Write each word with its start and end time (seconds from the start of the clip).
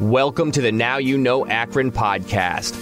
Welcome 0.00 0.50
to 0.52 0.62
the 0.62 0.72
Now 0.72 0.96
You 0.96 1.18
Know 1.18 1.44
Akron 1.44 1.92
podcast, 1.92 2.72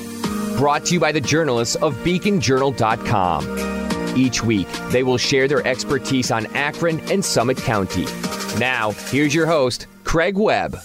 brought 0.57 0.85
to 0.85 0.95
you 0.95 1.01
by 1.01 1.11
the 1.11 1.21
journalists 1.21 1.75
of 1.75 1.93
beaconjournal.com. 2.05 4.17
Each 4.17 4.45
week, 4.45 4.69
they 4.91 5.03
will 5.03 5.19
share 5.19 5.49
their 5.49 5.67
expertise 5.67 6.31
on 6.31 6.47
Akron 6.55 7.01
and 7.11 7.25
Summit 7.25 7.57
County. 7.57 8.05
Now, 8.61 8.93
here's 9.11 9.35
your 9.35 9.47
host, 9.47 9.89
Craig 10.05 10.39
Webb. 10.39 10.79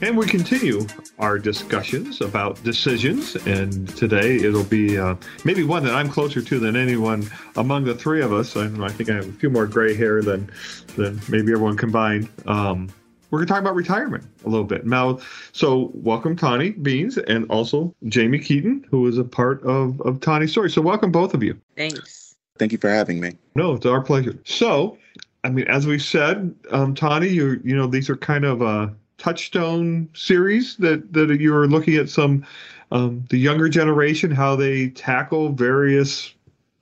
And 0.00 0.16
we 0.16 0.26
continue 0.26 0.86
our 1.18 1.38
discussions 1.38 2.20
about 2.20 2.62
decisions. 2.62 3.36
And 3.46 3.88
today 3.96 4.36
it'll 4.36 4.64
be 4.64 4.98
uh, 4.98 5.16
maybe 5.44 5.62
one 5.62 5.84
that 5.84 5.94
I'm 5.94 6.08
closer 6.08 6.42
to 6.42 6.58
than 6.58 6.76
anyone 6.76 7.28
among 7.56 7.84
the 7.84 7.94
three 7.94 8.22
of 8.22 8.32
us. 8.32 8.56
I, 8.56 8.66
I 8.84 8.88
think 8.90 9.10
I 9.10 9.14
have 9.14 9.28
a 9.28 9.32
few 9.32 9.50
more 9.50 9.66
gray 9.66 9.94
hair 9.94 10.22
than, 10.22 10.50
than 10.96 11.20
maybe 11.28 11.52
everyone 11.52 11.76
combined. 11.76 12.28
Um, 12.46 12.88
we're 13.30 13.38
going 13.38 13.48
to 13.48 13.52
talk 13.52 13.60
about 13.60 13.74
retirement 13.74 14.24
a 14.44 14.48
little 14.48 14.64
bit. 14.64 14.86
Now, 14.86 15.18
so 15.52 15.90
welcome 15.94 16.36
Tawney 16.36 16.70
Beans 16.70 17.18
and 17.18 17.48
also 17.50 17.94
Jamie 18.06 18.38
Keaton, 18.38 18.84
who 18.90 19.06
is 19.06 19.18
a 19.18 19.24
part 19.24 19.62
of, 19.64 20.00
of 20.02 20.20
Tawney's 20.20 20.52
story. 20.52 20.70
So 20.70 20.80
welcome 20.80 21.10
both 21.10 21.34
of 21.34 21.42
you. 21.42 21.58
Thanks. 21.76 22.36
Thank 22.58 22.72
you 22.72 22.78
for 22.78 22.88
having 22.88 23.20
me. 23.20 23.32
No, 23.54 23.74
it's 23.74 23.84
our 23.84 24.00
pleasure. 24.00 24.38
So, 24.44 24.96
I 25.44 25.50
mean, 25.50 25.66
as 25.66 25.86
we 25.86 25.98
said, 25.98 26.54
um, 26.70 26.94
Tawney, 26.94 27.28
you 27.28 27.60
you 27.64 27.76
know, 27.76 27.86
these 27.86 28.08
are 28.08 28.16
kind 28.16 28.44
of 28.44 28.62
uh, 28.62 28.88
touchstone 29.18 30.08
series 30.14 30.76
that 30.76 31.12
that 31.12 31.40
you're 31.40 31.66
looking 31.66 31.96
at 31.96 32.08
some 32.08 32.46
um, 32.92 33.24
the 33.30 33.38
younger 33.38 33.68
generation 33.68 34.30
how 34.30 34.54
they 34.56 34.90
tackle 34.90 35.50
various 35.52 36.34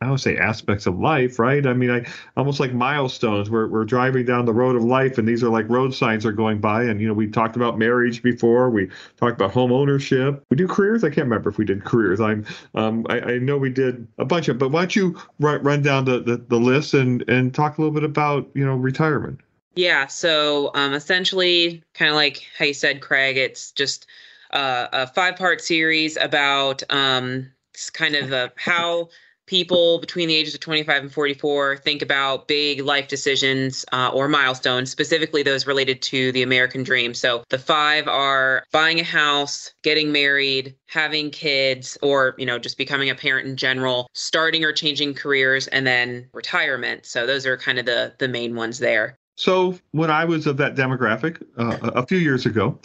I 0.04 0.10
would 0.10 0.20
say 0.20 0.36
aspects 0.36 0.86
of 0.86 0.98
life, 0.98 1.38
right? 1.38 1.66
I 1.66 1.72
mean, 1.72 1.90
I 1.90 2.04
almost 2.36 2.60
like 2.60 2.74
milestones. 2.74 3.48
We're 3.48 3.68
we're 3.68 3.84
driving 3.84 4.26
down 4.26 4.44
the 4.44 4.52
road 4.52 4.76
of 4.76 4.84
life, 4.84 5.18
and 5.18 5.26
these 5.26 5.42
are 5.42 5.48
like 5.48 5.68
road 5.68 5.94
signs 5.94 6.26
are 6.26 6.32
going 6.32 6.60
by. 6.60 6.84
And 6.84 7.00
you 7.00 7.08
know, 7.08 7.14
we 7.14 7.26
talked 7.26 7.56
about 7.56 7.78
marriage 7.78 8.22
before. 8.22 8.70
We 8.70 8.90
talked 9.16 9.40
about 9.40 9.52
home 9.52 9.72
ownership. 9.72 10.44
We 10.50 10.56
do 10.56 10.68
careers. 10.68 11.04
I 11.04 11.08
can't 11.08 11.26
remember 11.26 11.48
if 11.48 11.58
we 11.58 11.64
did 11.64 11.84
careers. 11.84 12.20
I'm 12.20 12.44
um, 12.74 13.06
I, 13.08 13.20
I 13.20 13.38
know 13.38 13.56
we 13.56 13.70
did 13.70 14.06
a 14.18 14.24
bunch 14.24 14.48
of. 14.48 14.58
But 14.58 14.70
why 14.70 14.82
don't 14.82 14.96
you 14.96 15.18
run, 15.40 15.62
run 15.62 15.82
down 15.82 16.04
the, 16.04 16.20
the 16.20 16.36
the 16.36 16.58
list 16.58 16.94
and 16.94 17.26
and 17.28 17.54
talk 17.54 17.78
a 17.78 17.80
little 17.80 17.94
bit 17.94 18.04
about 18.04 18.48
you 18.54 18.64
know 18.64 18.74
retirement? 18.74 19.40
Yeah. 19.76 20.06
So 20.06 20.70
um, 20.74 20.92
essentially, 20.94 21.82
kind 21.94 22.10
of 22.10 22.14
like 22.14 22.46
how 22.56 22.64
you 22.64 22.74
said, 22.74 23.00
Craig, 23.00 23.36
it's 23.36 23.72
just 23.72 24.06
uh, 24.52 24.88
a 24.92 25.06
five 25.06 25.36
part 25.36 25.60
series 25.60 26.16
about 26.16 26.82
um, 26.90 27.50
kind 27.92 28.14
of 28.14 28.32
uh, 28.32 28.48
how 28.56 29.08
people 29.46 29.98
between 29.98 30.28
the 30.28 30.34
ages 30.34 30.54
of 30.54 30.60
25 30.60 31.02
and 31.02 31.12
44 31.12 31.76
think 31.76 32.02
about 32.02 32.48
big 32.48 32.80
life 32.80 33.08
decisions 33.08 33.84
uh, 33.92 34.10
or 34.12 34.28
milestones, 34.28 34.90
specifically 34.90 35.42
those 35.42 35.66
related 35.66 36.00
to 36.00 36.32
the 36.32 36.42
American 36.42 36.82
dream. 36.82 37.12
So 37.12 37.44
the 37.50 37.58
five 37.58 38.08
are 38.08 38.64
buying 38.72 39.00
a 39.00 39.04
house, 39.04 39.74
getting 39.82 40.12
married, 40.12 40.74
having 40.86 41.30
kids, 41.30 41.98
or, 42.00 42.34
you 42.38 42.46
know, 42.46 42.58
just 42.58 42.78
becoming 42.78 43.10
a 43.10 43.14
parent 43.14 43.46
in 43.46 43.56
general, 43.56 44.08
starting 44.14 44.64
or 44.64 44.72
changing 44.72 45.14
careers, 45.14 45.66
and 45.68 45.86
then 45.86 46.28
retirement. 46.32 47.04
So 47.04 47.26
those 47.26 47.44
are 47.44 47.58
kind 47.58 47.78
of 47.78 47.84
the, 47.84 48.14
the 48.18 48.28
main 48.28 48.54
ones 48.54 48.78
there. 48.78 49.18
So 49.36 49.78
when 49.92 50.10
I 50.10 50.24
was 50.24 50.46
of 50.46 50.56
that 50.58 50.74
demographic 50.74 51.42
uh, 51.58 51.78
a 51.94 52.06
few 52.06 52.18
years 52.18 52.46
ago, 52.46 52.78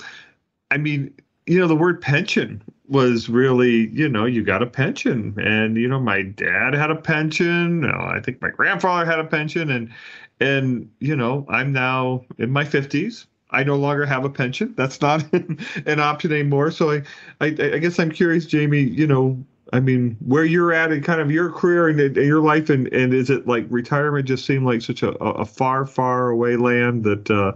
I 0.72 0.78
mean, 0.78 1.14
you 1.46 1.60
know, 1.60 1.68
the 1.68 1.76
word 1.76 2.02
pension 2.02 2.62
was 2.88 3.30
really, 3.30 3.90
you 3.90 4.10
know, 4.10 4.26
you 4.26 4.44
got 4.44 4.62
a 4.64 4.68
pension, 4.68 5.36
and 5.38 5.78
you 5.78 5.88
know, 5.88 6.00
my 6.00 6.24
dad 6.24 6.74
had 6.74 6.92
a 6.92 6.96
pension. 6.96 7.86
I 7.86 8.20
think 8.20 8.42
my 8.42 8.50
grandfather 8.50 9.06
had 9.06 9.20
a 9.20 9.24
pension, 9.24 9.70
and 9.70 9.92
and 10.40 10.90
you 11.00 11.16
know, 11.16 11.46
I'm 11.50 11.72
now 11.72 12.24
in 12.38 12.52
my 12.52 12.66
fifties. 12.66 13.26
I 13.52 13.64
no 13.64 13.76
longer 13.76 14.06
have 14.06 14.26
a 14.26 14.30
pension. 14.30 14.74
That's 14.78 15.02
not 15.02 15.26
an 15.86 16.00
option 16.00 16.32
anymore. 16.32 16.70
So 16.70 16.92
I, 16.92 17.02
I, 17.42 17.48
I 17.48 17.78
guess 17.80 18.00
I'm 18.00 18.12
curious, 18.12 18.46
Jamie. 18.46 18.82
You 18.82 19.08
know, 19.08 19.44
I 19.72 19.80
mean, 19.80 20.18
where 20.26 20.46
you're 20.46 20.74
at 20.74 20.92
in 20.92 21.04
kind 21.04 21.22
of 21.22 21.32
your 21.32 21.52
career 21.52 21.88
and, 21.88 22.00
and 22.00 22.16
your 22.16 22.42
life, 22.42 22.70
and, 22.70 22.88
and 22.88 23.14
is 23.14 23.30
it 23.30 23.48
like 23.48 23.66
retirement 23.70 24.28
just 24.28 24.46
seemed 24.46 24.66
like 24.66 24.82
such 24.82 25.04
a, 25.04 25.12
a 25.24 25.46
far, 25.46 25.86
far 25.86 26.30
away 26.30 26.56
land 26.56 27.04
that, 27.04 27.30
uh, 27.30 27.54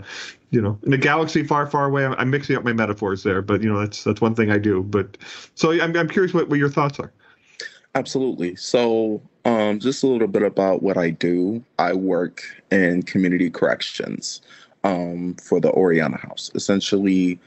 you 0.52 0.62
know, 0.62 0.78
in 0.84 0.94
a 0.94 0.97
galaxy 0.97 1.44
far, 1.44 1.66
far 1.66 1.85
away? 1.85 2.06
I'm, 2.06 2.13
I'm, 2.13 2.29
mixing 2.29 2.56
up 2.56 2.63
my 2.63 2.73
metaphors 2.73 3.23
there, 3.23 3.41
but 3.41 3.63
you 3.63 3.72
know, 3.72 3.79
that's 3.79 4.03
that's 4.03 4.22
one 4.22 4.35
thing 4.35 4.52
I 4.52 4.57
do. 4.59 4.84
But 4.84 5.18
so 5.56 5.72
I'm 5.72 5.96
I'm 5.96 6.09
curious 6.09 6.34
what, 6.34 6.50
what 6.50 6.59
your 6.59 6.69
thoughts 6.69 7.00
are. 7.00 7.12
Absolutely. 7.96 8.56
So, 8.56 9.22
um, 9.46 9.79
just 9.79 10.03
a 10.03 10.07
little 10.07 10.28
bit 10.28 10.41
about 10.41 10.81
what 10.81 10.97
I 10.97 11.12
do. 11.12 11.63
I 11.78 11.94
work 11.94 12.44
in 12.72 13.03
community 13.03 13.50
corrections 13.50 14.41
um, 14.84 15.35
for 15.35 15.59
the 15.59 15.72
Oriana 15.72 16.18
House. 16.18 16.50
Essentially, 16.56 17.40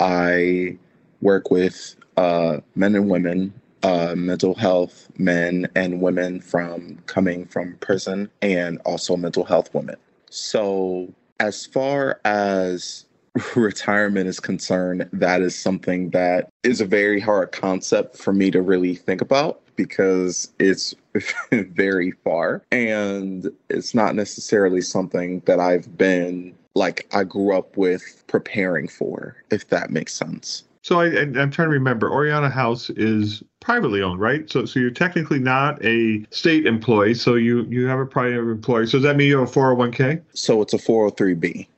I 0.00 0.76
work 1.20 1.50
with 1.50 1.94
uh, 2.16 2.58
men 2.74 2.94
and 2.96 3.08
women 3.08 3.52
uh, 3.82 4.14
mental 4.16 4.54
health 4.54 5.08
men 5.18 5.68
and 5.74 6.00
women 6.00 6.40
from 6.40 6.98
coming 7.06 7.46
from 7.46 7.74
prison 7.80 8.30
and 8.40 8.80
also 8.84 9.16
mental 9.16 9.44
health 9.44 9.72
women. 9.74 9.96
So, 10.30 11.12
as 11.40 11.66
far 11.66 12.20
as 12.24 13.04
retirement 13.56 14.28
is 14.28 14.40
concerned, 14.40 15.08
that 15.12 15.42
is 15.42 15.58
something 15.58 16.10
that 16.10 16.50
is 16.62 16.80
a 16.80 16.86
very 16.86 17.20
hard 17.20 17.52
concept 17.52 18.16
for 18.16 18.32
me 18.32 18.50
to 18.50 18.62
really 18.62 18.94
think 18.94 19.20
about 19.20 19.60
because 19.76 20.52
it's 20.58 20.94
very 21.52 22.12
far 22.24 22.62
and 22.70 23.50
it's 23.70 23.94
not 23.94 24.14
necessarily 24.14 24.80
something 24.80 25.40
that 25.46 25.60
I've 25.60 25.96
been 25.96 26.54
like 26.74 27.06
I 27.12 27.24
grew 27.24 27.56
up 27.56 27.76
with 27.76 28.24
preparing 28.26 28.88
for, 28.88 29.36
if 29.50 29.68
that 29.68 29.90
makes 29.90 30.14
sense. 30.14 30.64
So 30.82 31.00
I, 31.00 31.06
am 31.06 31.32
trying 31.32 31.68
to 31.68 31.68
remember. 31.68 32.10
Oriana 32.10 32.50
House 32.50 32.90
is 32.90 33.42
privately 33.60 34.02
owned, 34.02 34.20
right? 34.20 34.50
So 34.50 34.64
so 34.64 34.80
you're 34.80 34.90
technically 34.90 35.38
not 35.38 35.82
a 35.84 36.24
state 36.30 36.66
employee. 36.66 37.14
So 37.14 37.36
you 37.36 37.62
you 37.64 37.86
have 37.86 38.00
a 38.00 38.06
private 38.06 38.40
employee. 38.40 38.86
So 38.86 38.98
does 38.98 39.04
that 39.04 39.16
mean 39.16 39.28
you 39.28 39.38
have 39.38 39.48
a 39.48 39.52
401k? 39.52 40.22
So 40.34 40.60
it's 40.60 40.74
a 40.74 40.78
403b. 40.78 41.68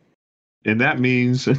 And 0.64 0.80
that 0.80 1.00
means 1.00 1.46
it 1.46 1.58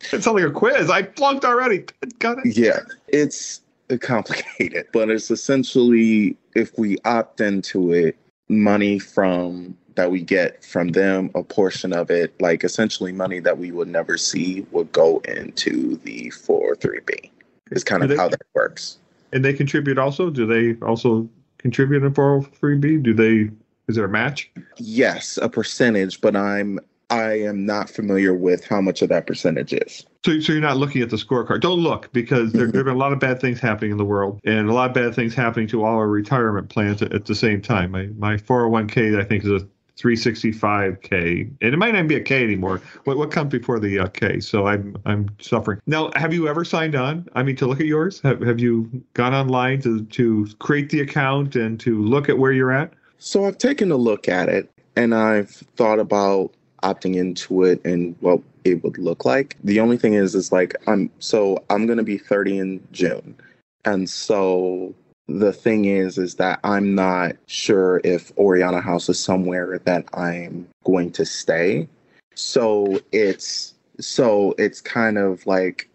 sounds 0.00 0.26
like 0.26 0.44
a 0.44 0.50
quiz. 0.50 0.88
I 0.88 1.02
flunked 1.02 1.44
already. 1.44 1.84
Got 2.18 2.38
it. 2.38 2.56
Yeah, 2.56 2.80
it's 3.08 3.60
complicated, 4.00 4.86
but 4.92 5.10
it's 5.10 5.30
essentially 5.30 6.36
if 6.54 6.78
we 6.78 6.96
opt 7.04 7.42
into 7.42 7.92
it, 7.92 8.16
money 8.48 8.98
from 8.98 9.76
that 9.98 10.12
we 10.12 10.22
get 10.22 10.64
from 10.64 10.88
them, 10.88 11.28
a 11.34 11.42
portion 11.42 11.92
of 11.92 12.08
it, 12.08 12.40
like 12.40 12.62
essentially 12.62 13.10
money 13.10 13.40
that 13.40 13.58
we 13.58 13.72
would 13.72 13.88
never 13.88 14.16
see, 14.16 14.64
would 14.70 14.90
go 14.92 15.18
into 15.24 15.96
the 16.04 16.30
403b. 16.30 17.30
Is 17.72 17.82
kind 17.82 18.04
of 18.04 18.08
they, 18.08 18.16
how 18.16 18.28
that 18.28 18.40
works. 18.54 18.98
And 19.32 19.44
they 19.44 19.52
contribute 19.52 19.98
also? 19.98 20.30
Do 20.30 20.46
they 20.46 20.80
also 20.86 21.28
contribute 21.58 22.04
in 22.04 22.14
403b? 22.14 23.02
Do 23.02 23.12
they, 23.12 23.50
is 23.88 23.96
there 23.96 24.04
a 24.04 24.08
match? 24.08 24.50
Yes, 24.76 25.36
a 25.42 25.48
percentage, 25.48 26.20
but 26.20 26.36
I'm 26.36 26.78
I 27.10 27.40
am 27.40 27.64
not 27.64 27.88
familiar 27.88 28.34
with 28.34 28.66
how 28.66 28.82
much 28.82 29.00
of 29.00 29.08
that 29.08 29.26
percentage 29.26 29.72
is. 29.72 30.04
So, 30.26 30.38
so 30.40 30.52
you're 30.52 30.60
not 30.60 30.76
looking 30.76 31.00
at 31.00 31.08
the 31.08 31.16
scorecard. 31.16 31.62
Don't 31.62 31.80
look 31.80 32.12
because 32.12 32.52
there, 32.52 32.66
there 32.66 32.80
have 32.80 32.84
been 32.84 32.94
a 32.94 32.98
lot 32.98 33.14
of 33.14 33.18
bad 33.18 33.40
things 33.40 33.60
happening 33.60 33.92
in 33.92 33.96
the 33.96 34.04
world 34.04 34.40
and 34.44 34.68
a 34.68 34.74
lot 34.74 34.90
of 34.90 34.94
bad 34.94 35.14
things 35.14 35.34
happening 35.34 35.66
to 35.68 35.84
all 35.84 35.96
our 35.96 36.06
retirement 36.06 36.68
plans 36.68 37.00
at, 37.00 37.14
at 37.14 37.24
the 37.24 37.34
same 37.34 37.62
time. 37.62 37.92
My, 37.92 38.08
my 38.18 38.36
401k, 38.36 39.18
I 39.18 39.24
think, 39.24 39.44
is 39.44 39.62
a 39.62 39.66
365k, 39.98 41.50
and 41.60 41.74
it 41.74 41.76
might 41.76 41.94
not 41.94 42.06
be 42.06 42.14
a 42.14 42.20
K 42.20 42.42
anymore. 42.42 42.80
What 43.04 43.16
what 43.16 43.30
comes 43.30 43.50
before 43.50 43.78
the 43.80 43.98
uh, 44.00 44.06
K? 44.08 44.40
So 44.40 44.66
I'm 44.66 44.96
I'm 45.04 45.28
suffering. 45.40 45.80
Now, 45.86 46.10
have 46.14 46.32
you 46.32 46.48
ever 46.48 46.64
signed 46.64 46.94
on? 46.94 47.28
I 47.34 47.42
mean, 47.42 47.56
to 47.56 47.66
look 47.66 47.80
at 47.80 47.86
yours, 47.86 48.20
have 48.20 48.40
have 48.40 48.60
you 48.60 48.90
gone 49.14 49.34
online 49.34 49.80
to 49.82 50.04
to 50.04 50.48
create 50.58 50.90
the 50.90 51.00
account 51.00 51.56
and 51.56 51.78
to 51.80 52.02
look 52.02 52.28
at 52.28 52.38
where 52.38 52.52
you're 52.52 52.72
at? 52.72 52.92
So 53.18 53.46
I've 53.46 53.58
taken 53.58 53.90
a 53.90 53.96
look 53.96 54.28
at 54.28 54.48
it, 54.48 54.70
and 54.96 55.14
I've 55.14 55.50
thought 55.50 55.98
about 55.98 56.52
opting 56.82 57.16
into 57.16 57.64
it 57.64 57.84
and 57.84 58.14
what 58.20 58.40
it 58.64 58.82
would 58.84 58.98
look 58.98 59.24
like. 59.24 59.56
The 59.64 59.80
only 59.80 59.96
thing 59.96 60.14
is, 60.14 60.34
is 60.34 60.52
like 60.52 60.74
I'm 60.86 61.10
so 61.18 61.64
I'm 61.70 61.86
gonna 61.86 62.04
be 62.04 62.18
30 62.18 62.58
in 62.58 62.88
June, 62.92 63.36
and 63.84 64.08
so 64.08 64.94
the 65.28 65.52
thing 65.52 65.84
is 65.84 66.18
is 66.18 66.36
that 66.36 66.58
i'm 66.64 66.94
not 66.94 67.36
sure 67.46 68.00
if 68.02 68.32
oriana 68.38 68.80
house 68.80 69.08
is 69.08 69.18
somewhere 69.18 69.78
that 69.84 70.04
i'm 70.14 70.66
going 70.88 71.10
to 71.10 71.26
stay. 71.26 71.86
So 72.34 72.98
it's 73.12 73.74
so 74.00 74.54
it's 74.56 74.80
kind 74.80 75.18
of 75.18 75.46
like 75.46 75.90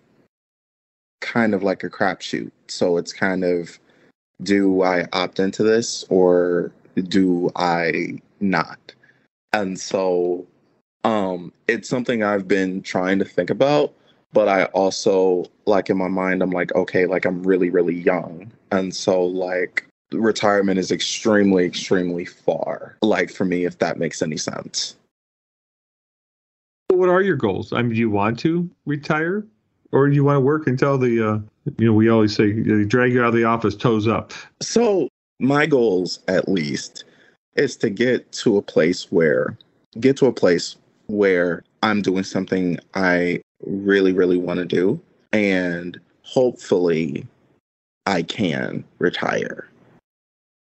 kind 1.20 1.56
of 1.56 1.64
like 1.64 1.84
a 1.84 1.90
crapshoot. 1.90 2.52
So 2.68 2.98
it's 2.98 3.12
kind 3.12 3.44
of 3.44 3.80
do 4.44 4.84
i 4.84 5.08
opt 5.14 5.40
into 5.40 5.64
this 5.64 6.06
or 6.10 6.72
do 6.96 7.50
i 7.56 8.20
not? 8.40 8.94
And 9.52 9.80
so 9.80 10.46
um 11.04 11.52
it's 11.68 11.90
something 11.90 12.24
i've 12.24 12.48
been 12.48 12.82
trying 12.84 13.18
to 13.20 13.26
think 13.26 13.50
about 13.50 13.94
but 14.34 14.48
I 14.48 14.66
also 14.66 15.46
like 15.66 15.90
in 15.90 15.98
my 15.98 16.08
mind 16.08 16.42
I'm 16.42 16.52
like 16.52 16.74
okay 16.76 17.06
like 17.06 17.26
I'm 17.26 17.44
really 17.44 17.70
really 17.70 17.96
young 17.96 18.52
and 18.72 18.94
so 18.96 19.24
like 19.24 19.88
retirement 20.12 20.80
is 20.80 20.92
extremely 20.92 21.66
extremely 21.66 22.26
far 22.26 22.98
like 23.02 23.32
for 23.32 23.46
me 23.46 23.66
if 23.66 23.80
that 23.80 23.98
makes 23.98 24.22
any 24.22 24.38
sense 24.38 24.96
what 26.98 27.10
are 27.10 27.22
your 27.22 27.36
goals? 27.36 27.74
I 27.74 27.82
mean, 27.82 27.94
do 27.94 28.00
you 28.00 28.10
want 28.10 28.40
to 28.40 28.70
retire, 28.86 29.46
or 29.92 30.08
do 30.08 30.16
you 30.16 30.24
want 30.24 30.38
to 30.38 30.42
work 30.42 30.68
until 30.68 30.98
the 30.98 31.28
uh, 31.28 31.40
you 31.78 31.88
know 31.88 31.94
we 31.94 32.10
always 32.10 32.36
say 32.36 32.52
they 32.52 32.86
drag 32.86 33.14
you 33.14 33.22
out 33.22 33.28
of 33.28 33.34
the 33.34 33.44
office 33.44 33.76
toes 33.76 34.08
up? 34.08 34.34
So 34.62 35.10
my 35.40 35.66
goals, 35.66 36.20
at 36.28 36.48
least, 36.48 37.04
is 37.56 37.76
to 37.78 37.90
get 37.90 38.32
to 38.34 38.58
a 38.58 38.62
place 38.62 39.12
where 39.12 39.58
get 40.00 40.18
to 40.18 40.28
a 40.28 40.34
place 40.34 40.76
where 41.08 41.64
I'm 41.84 42.02
doing 42.02 42.24
something 42.24 42.80
I 42.94 43.42
really, 43.66 44.14
really 44.14 44.38
want 44.38 44.60
to 44.60 44.66
do, 44.66 45.02
and 45.34 46.00
hopefully, 46.22 47.28
I 48.06 48.24
can 48.24 48.86
retire. 49.00 49.68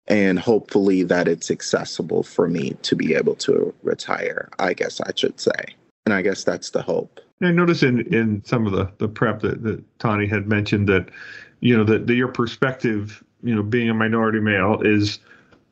And 0.07 0.39
hopefully, 0.39 1.03
that 1.03 1.27
it's 1.27 1.51
accessible 1.51 2.23
for 2.23 2.47
me 2.47 2.71
to 2.81 2.95
be 2.95 3.13
able 3.13 3.35
to 3.35 3.71
retire, 3.83 4.49
I 4.57 4.73
guess 4.73 4.99
I 4.99 5.11
should 5.15 5.39
say. 5.39 5.75
And 6.07 6.13
I 6.13 6.23
guess 6.23 6.43
that's 6.43 6.71
the 6.71 6.81
hope. 6.81 7.19
I 7.43 7.51
noticed 7.51 7.83
in, 7.83 8.01
in 8.13 8.43
some 8.43 8.65
of 8.65 8.73
the, 8.73 8.91
the 8.97 9.07
prep 9.07 9.41
that, 9.41 9.61
that 9.61 9.99
Tawney 9.99 10.25
had 10.25 10.47
mentioned 10.47 10.89
that, 10.89 11.09
you 11.59 11.77
know, 11.77 11.83
that, 11.83 12.07
that 12.07 12.15
your 12.15 12.27
perspective, 12.29 13.23
you 13.43 13.53
know, 13.53 13.63
being 13.63 13.89
a 13.89 13.93
minority 13.93 14.39
male 14.39 14.81
is 14.81 15.19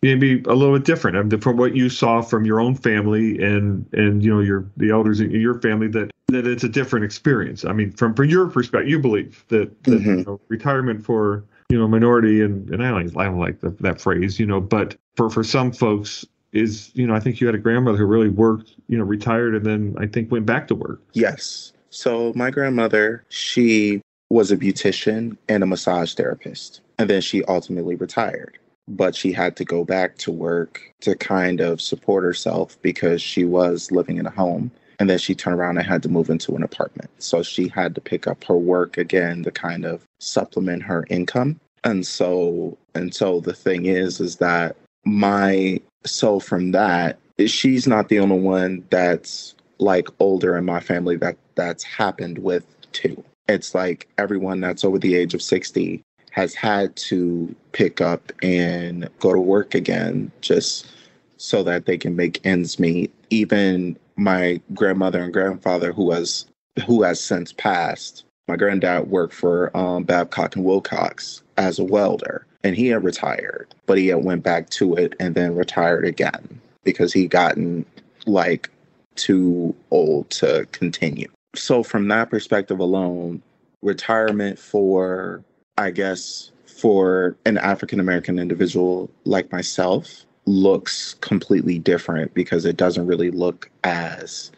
maybe 0.02 0.42
a 0.44 0.54
little 0.54 0.76
bit 0.76 0.86
different 0.86 1.18
I 1.18 1.22
mean, 1.24 1.40
from 1.42 1.58
what 1.58 1.76
you 1.76 1.90
saw 1.90 2.22
from 2.22 2.46
your 2.46 2.60
own 2.60 2.76
family 2.76 3.42
and 3.42 3.86
and 3.94 4.24
you 4.24 4.34
know 4.34 4.40
your 4.42 4.66
the 4.78 4.92
elders 4.92 5.20
in 5.20 5.32
your 5.32 5.60
family 5.62 5.88
that 5.90 6.12
that 6.28 6.46
it's 6.46 6.64
a 6.64 6.70
different 6.70 7.06
experience. 7.06 7.66
I 7.66 7.74
mean, 7.74 7.92
from 7.92 8.14
from 8.14 8.30
your 8.30 8.48
perspective, 8.48 8.90
you 8.90 9.00
believe 9.00 9.44
that, 9.50 9.84
that 9.84 9.92
Mhm. 9.92 10.18
you 10.20 10.24
know, 10.26 10.40
retirement 10.48 11.04
for 11.04 11.44
you 11.70 11.78
know 11.78 11.88
minority 11.88 12.42
and 12.42 12.70
and 12.70 12.84
I 12.84 12.92
don't, 12.92 13.18
I 13.18 13.26
don't 13.26 13.40
like 13.40 13.62
the, 13.62 13.72
that 13.82 14.00
phrase, 14.00 14.40
you 14.40 14.46
know, 14.46 14.62
but 14.62 14.96
for 15.16 15.30
for 15.30 15.44
some 15.44 15.72
folks 15.72 16.26
is 16.54 16.92
you 16.94 17.06
know 17.06 17.14
I 17.14 17.20
think 17.20 17.42
you 17.42 17.48
had 17.48 17.56
a 17.56 17.60
grandmother 17.60 17.98
who 17.98 18.06
really 18.06 18.30
worked, 18.30 18.76
you 18.88 18.98
know, 18.98 19.04
retired 19.04 19.56
and 19.56 19.66
then 19.66 19.96
I 20.00 20.06
think 20.08 20.32
went 20.32 20.46
back 20.46 20.68
to 20.70 20.76
work. 20.76 21.02
Yes. 21.14 21.74
So 21.90 22.32
my 22.36 22.52
grandmother, 22.52 23.24
she 23.30 24.02
was 24.30 24.52
a 24.52 24.58
beautician 24.58 25.36
and 25.48 25.64
a 25.64 25.66
massage 25.66 26.14
therapist. 26.14 26.82
And 27.00 27.10
then 27.10 27.22
she 27.22 27.44
ultimately 27.46 27.96
retired. 27.96 28.60
But 28.90 29.16
she 29.16 29.32
had 29.32 29.56
to 29.58 29.66
go 29.66 29.86
back 29.86 30.18
to 30.20 30.32
work 30.32 30.82
to 31.02 31.16
kind 31.16 31.62
of 31.62 31.80
support 31.80 32.24
herself 32.24 32.78
because 32.82 33.22
she 33.22 33.46
was 33.46 33.92
living 33.92 34.18
in 34.18 34.26
a 34.26 34.32
home. 34.32 34.72
And 35.00 35.10
then 35.10 35.20
she 35.20 35.34
turned 35.34 35.58
around 35.58 35.78
and 35.78 35.88
had 35.88 36.04
to 36.04 36.10
move 36.10 36.30
into 36.30 36.56
an 36.56 36.64
apartment. 36.64 37.10
So 37.20 37.42
she 37.42 37.70
had 37.70 37.96
to 37.96 38.02
pick 38.02 38.28
up 38.28 38.44
her 38.46 38.58
work 38.58 38.98
again 38.98 39.44
to 39.44 39.52
kind 39.52 39.86
of 39.86 40.04
supplement 40.20 40.84
her 40.84 41.06
income. 41.10 41.60
And 41.84 42.06
so 42.06 42.78
and 42.96 43.14
so 43.14 43.40
the 43.40 43.54
thing 43.54 43.86
is 43.86 44.20
is 44.20 44.38
that 44.38 44.76
my 45.06 45.80
so 46.06 46.40
from 46.40 46.72
that 46.72 47.18
she's 47.48 47.88
not 47.88 48.10
the 48.10 48.20
only 48.20 48.40
one 48.40 48.86
that's 48.90 49.56
like 49.78 50.08
older 50.20 50.58
in 50.58 50.66
my 50.66 50.80
family 50.80 51.16
that 51.18 51.38
that's 51.56 51.84
happened 51.84 52.40
with 52.40 52.66
too. 52.92 53.24
It's 53.48 53.74
like 53.74 54.08
everyone 54.18 54.60
that's 54.60 54.84
over 54.84 55.00
the 55.00 55.16
age 55.16 55.34
of 55.34 55.42
60 55.42 56.02
has 56.40 56.56
had 56.56 56.96
to 56.96 57.54
pick 57.74 58.00
up 58.00 58.32
and 58.42 59.10
go 59.20 59.34
to 59.34 59.42
work 59.42 59.76
again 59.76 60.32
just 60.40 60.90
so 61.36 61.64
that 61.64 61.86
they 61.86 61.98
can 61.98 62.16
make 62.16 62.40
ends 62.46 62.80
meet. 62.80 63.14
Even 63.30 63.98
my 64.16 64.62
grandmother 64.74 65.22
and 65.22 65.34
grandfather 65.34 65.92
who 65.92 66.12
has 66.12 66.46
who 66.86 67.04
has 67.04 67.20
since 67.20 67.52
passed. 67.52 68.24
My 68.48 68.56
granddad 68.56 69.10
worked 69.10 69.34
for 69.34 69.76
um, 69.76 70.04
Babcock 70.04 70.56
and 70.56 70.64
Wilcox 70.64 71.44
as 71.58 71.78
a 71.78 71.84
welder 71.84 72.46
and 72.64 72.74
he 72.74 72.88
had 72.88 73.04
retired, 73.04 73.68
but 73.86 73.98
he 73.98 74.08
had 74.08 74.24
went 74.24 74.42
back 74.42 74.70
to 74.70 74.96
it 74.96 75.16
and 75.20 75.36
then 75.36 75.56
retired 75.56 76.06
again 76.06 76.62
because 76.86 77.12
he 77.12 77.28
gotten 77.28 77.86
like 78.26 78.70
too 79.16 79.76
old 79.92 80.30
to 80.30 80.66
continue. 80.72 81.28
So 81.56 81.84
from 81.84 82.08
that 82.08 82.30
perspective 82.30 82.80
alone, 82.80 83.42
retirement 83.82 84.58
for 84.58 85.44
I 85.80 85.92
guess 85.92 86.52
for 86.66 87.38
an 87.46 87.58
African 87.58 88.02
American 88.02 88.38
individual 88.38 89.10
like 89.24 89.50
myself 89.50 90.26
looks 90.46 91.14
completely 91.22 91.80
different 91.80 92.34
because 92.34 92.66
it 92.66 92.76
doesn't 92.76 93.08
really 93.08 93.32
look 93.32 93.72
as 93.86 94.52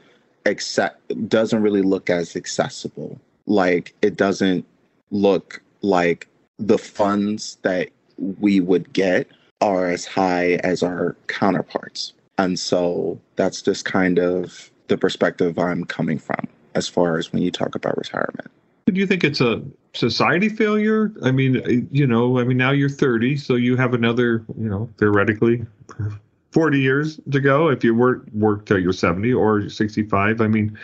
accept 0.48 0.98
doesn't 1.30 1.62
really 1.62 1.84
look 1.84 2.10
as 2.10 2.36
accessible. 2.36 3.22
Like 3.46 3.94
it 4.02 4.18
doesn't 4.18 4.66
look 5.12 5.62
like 5.82 6.28
the 6.58 6.80
funds 6.80 7.60
that 7.62 7.90
we 8.18 8.60
would 8.60 8.92
get 8.92 9.28
are 9.62 9.92
as 9.92 10.06
high 10.06 10.54
as 10.64 10.82
our 10.82 11.16
counterparts. 11.28 12.14
And 12.40 12.58
so 12.58 13.22
that's 13.36 13.62
just 13.62 13.86
kind 13.86 14.18
of 14.18 14.72
the 14.88 14.98
perspective 14.98 15.60
I'm 15.60 15.86
coming 15.86 16.18
from 16.18 16.48
as 16.74 16.88
far 16.88 17.20
as 17.20 17.32
when 17.32 17.44
you 17.44 17.52
talk 17.52 17.76
about 17.76 17.96
retirement. 17.96 18.50
Do 18.86 18.94
you 18.94 19.08
think 19.08 19.24
it's 19.24 19.42
a 19.42 19.62
society 19.94 20.50
failure? 20.50 21.14
I 21.24 21.32
mean, 21.32 21.58
uh, 21.58 21.88
you 21.92 22.08
know, 22.08 22.40
I 22.40 22.44
mean, 22.44 22.58
now 22.58 22.72
you're 22.72 22.90
30, 22.90 23.38
so 23.38 23.56
you 23.56 23.76
have 23.78 23.94
another, 23.94 24.44
you 24.58 24.70
know, 24.70 24.90
theoretically 24.98 25.66
40 26.52 26.80
years 26.80 27.20
to 27.32 27.40
go 27.40 27.70
if 27.70 27.84
you 27.84 27.96
work 27.96 28.26
work 28.34 28.66
till 28.66 28.80
you're 28.80 28.94
70 28.94 29.34
or 29.34 29.70
65. 29.70 30.42
I 30.42 30.48
mean, 30.48 30.78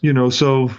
you 0.00 0.12
know, 0.12 0.30
so 0.30 0.70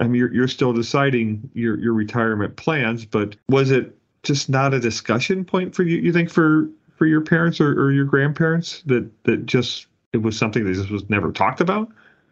I 0.00 0.04
mean, 0.04 0.14
you're, 0.16 0.34
you're 0.34 0.48
still 0.48 0.72
deciding 0.72 1.48
your 1.54 1.78
your 1.78 1.94
retirement 1.94 2.56
plans, 2.56 3.04
but 3.04 3.36
was 3.48 3.70
it 3.70 3.96
just 4.22 4.48
not 4.48 4.74
a 4.74 4.80
discussion 4.80 5.44
point 5.44 5.74
for 5.74 5.84
you? 5.84 5.98
You 5.98 6.12
think 6.12 6.30
for 6.30 6.68
for 6.96 7.06
your 7.06 7.20
parents 7.20 7.60
or, 7.60 7.70
or 7.80 7.92
your 7.92 8.04
grandparents 8.04 8.82
that 8.86 9.08
that 9.24 9.46
just 9.46 9.86
it 10.12 10.18
was 10.18 10.36
something 10.36 10.64
that 10.64 10.74
just 10.74 10.90
was 10.90 11.08
never 11.08 11.32
talked 11.32 11.60
about? 11.60 11.88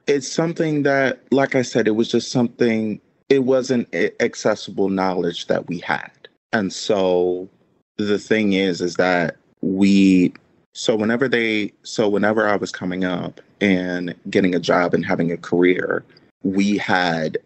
It's 0.06 0.30
something 0.30 0.82
that, 0.82 1.20
like 1.30 1.54
I 1.54 1.62
said, 1.62 1.86
it 1.88 1.92
was 1.92 2.10
just 2.10 2.30
something, 2.30 3.00
it 3.28 3.44
wasn't 3.44 3.92
accessible 4.20 4.88
knowledge 4.88 5.46
that 5.46 5.68
we 5.68 5.78
had. 5.78 6.10
And 6.52 6.72
so 6.72 7.48
the 7.96 8.18
thing 8.18 8.52
is, 8.52 8.80
is 8.80 8.96
that 8.96 9.36
we, 9.60 10.32
so 10.72 10.96
whenever 10.96 11.28
they, 11.28 11.72
so 11.82 12.08
whenever 12.08 12.48
I 12.48 12.56
was 12.56 12.70
coming 12.70 13.04
up 13.04 13.40
and 13.60 14.14
getting 14.30 14.54
a 14.54 14.60
job 14.60 14.94
and 14.94 15.04
having 15.04 15.32
a 15.32 15.36
career, 15.36 16.04
we 16.42 16.76
had, 16.76 17.38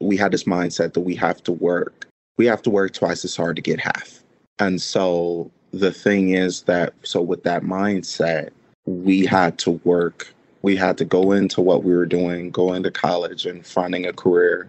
we 0.00 0.16
had 0.16 0.32
this 0.32 0.44
mindset 0.44 0.92
that 0.94 1.00
we 1.00 1.14
have 1.16 1.42
to 1.44 1.52
work, 1.52 2.06
we 2.36 2.46
have 2.46 2.62
to 2.62 2.70
work 2.70 2.92
twice 2.92 3.24
as 3.24 3.36
hard 3.36 3.56
to 3.56 3.62
get 3.62 3.80
half. 3.80 4.22
And 4.58 4.80
so 4.80 5.50
the 5.72 5.92
thing 5.92 6.30
is 6.30 6.62
that, 6.62 6.92
so 7.02 7.22
with 7.22 7.42
that 7.44 7.62
mindset, 7.62 8.50
we 8.84 9.24
had 9.24 9.58
to 9.60 9.72
work 9.84 10.32
we 10.62 10.76
had 10.76 10.96
to 10.98 11.04
go 11.04 11.32
into 11.32 11.60
what 11.60 11.82
we 11.84 11.92
were 11.92 12.06
doing, 12.06 12.50
going 12.50 12.84
to 12.84 12.90
college 12.90 13.46
and 13.46 13.66
finding 13.66 14.06
a 14.06 14.12
career. 14.12 14.68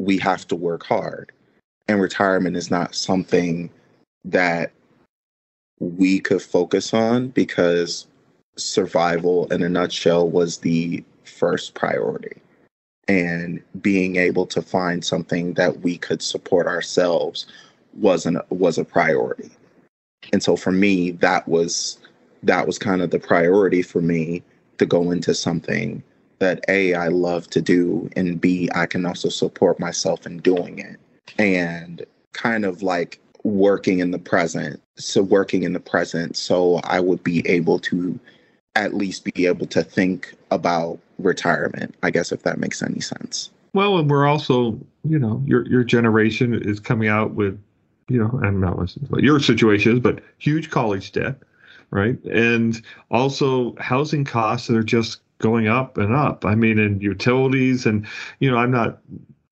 We 0.00 0.16
have 0.18 0.48
to 0.48 0.56
work 0.56 0.82
hard. 0.84 1.30
And 1.86 2.00
retirement 2.00 2.56
is 2.56 2.70
not 2.70 2.94
something 2.94 3.70
that 4.24 4.72
we 5.78 6.20
could 6.20 6.40
focus 6.40 6.94
on 6.94 7.28
because 7.28 8.06
survival, 8.56 9.46
in 9.52 9.62
a 9.62 9.68
nutshell, 9.68 10.28
was 10.28 10.58
the 10.58 11.04
first 11.24 11.74
priority. 11.74 12.40
And 13.08 13.62
being 13.80 14.16
able 14.16 14.46
to 14.46 14.62
find 14.62 15.04
something 15.04 15.54
that 15.54 15.80
we 15.80 15.98
could 15.98 16.22
support 16.22 16.66
ourselves 16.66 17.46
wasn't 17.94 18.38
was 18.50 18.78
a 18.78 18.84
priority. 18.84 19.50
And 20.32 20.42
so 20.42 20.56
for 20.56 20.72
me, 20.72 21.10
that 21.12 21.46
was 21.48 21.98
that 22.42 22.66
was 22.66 22.78
kind 22.78 23.02
of 23.02 23.10
the 23.10 23.18
priority 23.18 23.82
for 23.82 24.00
me 24.00 24.42
to 24.78 24.86
go 24.86 25.10
into 25.10 25.34
something 25.34 26.02
that 26.40 26.64
a 26.68 26.94
I 26.94 27.08
love 27.08 27.48
to 27.50 27.60
do 27.62 28.10
and 28.16 28.40
b 28.40 28.68
I 28.74 28.86
can 28.86 29.06
also 29.06 29.28
support 29.28 29.78
myself 29.78 30.26
in 30.26 30.38
doing 30.38 30.78
it 30.78 30.98
and 31.38 32.04
kind 32.32 32.64
of 32.64 32.82
like 32.82 33.20
working 33.44 34.00
in 34.00 34.10
the 34.10 34.18
present 34.18 34.82
so 34.96 35.22
working 35.22 35.62
in 35.62 35.72
the 35.72 35.80
present 35.80 36.36
so 36.36 36.80
I 36.84 37.00
would 37.00 37.22
be 37.24 37.46
able 37.48 37.78
to 37.80 38.18
at 38.76 38.94
least 38.94 39.24
be 39.24 39.46
able 39.46 39.66
to 39.66 39.82
think 39.82 40.34
about 40.50 40.98
retirement 41.18 41.94
I 42.02 42.10
guess 42.10 42.32
if 42.32 42.42
that 42.42 42.58
makes 42.58 42.82
any 42.82 43.00
sense 43.00 43.50
Well, 43.72 43.98
and 43.98 44.10
we're 44.10 44.26
also, 44.26 44.78
you 45.04 45.18
know, 45.18 45.42
your 45.46 45.66
your 45.68 45.84
generation 45.84 46.54
is 46.54 46.80
coming 46.80 47.08
out 47.08 47.34
with, 47.34 47.58
you 48.08 48.18
know, 48.18 48.40
I'm 48.42 48.60
not 48.60 48.78
listening 48.78 49.06
to 49.06 49.12
what 49.12 49.22
your 49.22 49.38
situation 49.40 49.92
is, 49.94 50.00
but 50.00 50.20
huge 50.38 50.70
college 50.70 51.12
debt, 51.12 51.36
right? 51.90 52.18
And 52.24 52.80
also 53.10 53.76
housing 53.76 54.24
costs 54.24 54.66
that 54.66 54.76
are 54.76 54.82
just 54.82 55.20
going 55.40 55.66
up 55.66 55.98
and 55.98 56.14
up. 56.14 56.44
I 56.44 56.54
mean, 56.54 56.78
and 56.78 57.02
utilities, 57.02 57.86
and 57.86 58.06
you 58.38 58.50
know, 58.50 58.56
I'm 58.56 58.70
not 58.70 58.98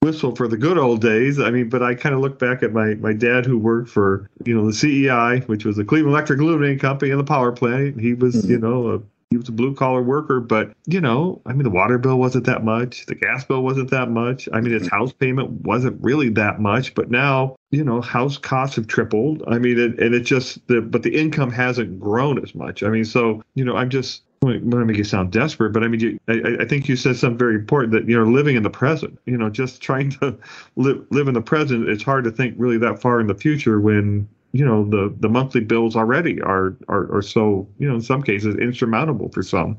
whistle 0.01 0.37
for 0.37 0.47
the 0.47 0.57
good 0.57 0.79
old 0.79 1.01
days. 1.01 1.41
I 1.41 1.51
mean, 1.51 1.69
but 1.69 1.83
I 1.83 1.95
kind 1.97 2.15
of 2.15 2.21
look 2.21 2.39
back 2.39 2.63
at 2.63 2.73
my 2.73 2.95
my 2.97 3.13
dad 3.13 3.45
who 3.45 3.59
worked 3.59 3.89
for, 3.91 4.31
you 4.45 4.55
know, 4.55 4.65
the 4.67 4.73
CEI, 4.73 5.41
which 5.47 5.65
was 5.65 5.77
the 5.77 5.85
Cleveland 5.85 6.15
Electric 6.15 6.39
Illuminating 6.39 6.79
Company 6.79 7.11
and 7.11 7.19
the 7.19 7.25
power 7.25 7.51
plant. 7.51 8.01
He 8.01 8.15
was, 8.15 8.45
Mhm. 8.45 8.49
you 8.49 8.59
know, 8.59 8.89
a 8.91 9.01
he 9.31 9.37
was 9.37 9.51
a 9.51 9.53
blue 9.53 9.75
collar 9.75 10.01
worker, 10.03 10.41
but 10.41 10.73
you 10.87 11.03
know, 11.03 11.43
I 11.45 11.53
mean, 11.53 11.65
the 11.65 11.69
water 11.71 11.99
bill 11.99 12.19
wasn't 12.19 12.47
that 12.47 12.65
much, 12.65 13.05
the 13.05 13.15
gas 13.15 13.45
bill 13.45 13.63
wasn't 13.63 13.91
that 13.91 14.11
much. 14.11 14.49
I 14.55 14.63
mean, 14.63 14.73
his 14.73 14.89
house 14.89 15.13
payment 15.13 15.51
wasn't 15.51 15.99
really 16.03 16.31
that 16.31 16.63
much, 16.63 16.95
but 16.95 17.11
now, 17.11 17.55
you 17.71 17.85
know, 17.85 18.01
house 18.01 18.39
costs 18.39 18.77
have 18.77 18.87
tripled. 18.87 19.43
I 19.47 19.59
mean, 19.59 19.79
it, 19.79 19.99
and 19.99 20.15
it 20.15 20.21
just 20.21 20.67
the 20.69 20.81
but 20.81 21.03
the 21.03 21.15
income 21.15 21.51
hasn't 21.51 22.01
grown 22.01 22.43
as 22.43 22.55
much. 22.55 22.83
I 22.83 22.89
mean, 22.89 23.05
so 23.05 23.43
you 23.55 23.67
know, 23.67 23.77
I'm 23.77 23.91
just 23.91 24.23
let 24.43 24.63
me 24.63 24.85
make 24.85 24.97
you 24.97 25.05
sound 25.05 25.33
desperate, 25.33 25.73
but 25.73 25.83
I 25.83 25.89
mean, 25.89 26.01
you, 26.01 26.21
I, 26.29 26.59
I, 26.61 26.65
think 26.65 26.89
you 26.89 26.95
said 26.95 27.17
something 27.17 27.39
very 27.39 27.57
important 27.57 27.93
that 27.93 28.09
you 28.09 28.17
know, 28.17 28.25
living 28.25 28.57
in 28.57 28.63
the 28.63 28.71
present. 28.71 29.19
You 29.27 29.37
know, 29.37 29.51
just 29.51 29.81
trying 29.81 30.11
to 30.11 30.39
live 30.77 31.05
live 31.11 31.29
in 31.29 31.35
the 31.35 31.43
present. 31.43 31.89
It's 31.89 32.03
hard 32.03 32.25
to 32.25 32.31
think 32.31 32.55
really 32.57 32.79
that 32.79 33.01
far 33.01 33.21
in 33.21 33.27
the 33.27 33.35
future 33.35 33.81
when 33.81 34.29
you 34.53 34.65
know 34.65 34.85
the 34.85 35.15
the 35.19 35.29
monthly 35.29 35.61
bills 35.61 35.97
already 35.97 36.41
are 36.43 36.77
are 36.89 37.13
are 37.15 37.23
so 37.23 37.67
you 37.79 37.89
know 37.89 37.97
in 37.97 38.01
some 38.01 38.23
cases 38.23 38.55
insurmountable 38.57 39.29
for 39.31 39.43
some. 39.43 39.77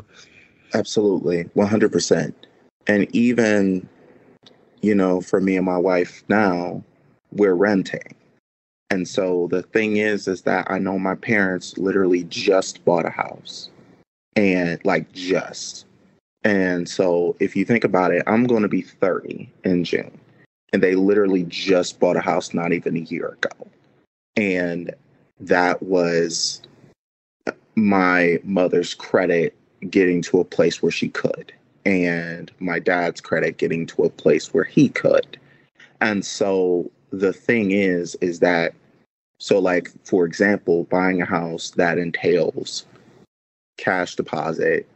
Absolutely, 0.74 1.44
one 1.54 1.68
hundred 1.68 1.92
percent, 1.92 2.48
and 2.88 3.08
even 3.16 3.88
you 4.82 4.96
know, 4.96 5.22
for 5.22 5.42
me 5.42 5.58
and 5.58 5.66
my 5.66 5.78
wife 5.78 6.24
now, 6.30 6.84
we're 7.32 7.54
renting. 7.54 8.16
And 8.90 9.08
so 9.08 9.48
the 9.52 9.62
thing 9.62 9.98
is, 9.98 10.28
is 10.28 10.42
that 10.44 10.70
I 10.70 10.80
know 10.80 10.98
my 10.98 11.16
parents 11.16 11.78
literally 11.78 12.24
just 12.24 12.84
bought 12.86 13.06
a 13.06 13.10
house 13.10 13.70
and 14.36 14.80
like 14.86 15.12
just. 15.12 15.86
And 16.44 16.88
so 16.88 17.36
if 17.40 17.56
you 17.56 17.66
think 17.66 17.84
about 17.84 18.12
it, 18.12 18.24
I'm 18.28 18.46
going 18.46 18.62
to 18.64 18.70
be 18.70 18.82
30 18.82 19.52
in 19.66 19.84
June. 19.84 20.18
And 20.72 20.84
they 20.84 20.96
literally 20.96 21.44
just 21.46 22.00
bought 22.00 22.16
a 22.16 22.22
house 22.22 22.54
not 22.54 22.74
even 22.74 22.96
a 22.96 23.02
year 23.02 23.30
ago. 23.30 23.68
And 24.36 24.94
that 25.40 25.82
was 25.82 26.62
my 27.76 28.40
mother's 28.44 28.94
credit 28.94 29.56
getting 29.90 30.22
to 30.24 30.40
a 30.40 30.46
place 30.46 30.82
where 30.82 30.92
she 30.92 31.10
could, 31.10 31.54
and 31.86 32.52
my 32.60 32.80
dad's 32.80 33.22
credit 33.22 33.58
getting 33.58 33.86
to 33.88 34.04
a 34.04 34.10
place 34.10 34.54
where 34.54 34.66
he 34.66 34.90
could. 34.90 35.38
And 36.02 36.26
so 36.26 36.92
the 37.12 37.34
thing 37.34 37.72
is, 37.72 38.16
is 38.22 38.40
that, 38.40 38.74
so 39.40 39.60
like, 39.60 39.90
for 40.04 40.26
example, 40.26 40.84
buying 40.86 41.22
a 41.22 41.26
house 41.26 41.72
that 41.72 41.98
entails 41.98 42.86
cash 43.80 44.16
deposit 44.16 44.88